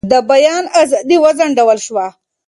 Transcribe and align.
د 0.11 0.13
بیان 0.29 0.65
ازادي 0.81 1.17
وځنډول 1.23 1.77
شوه. 1.85 2.05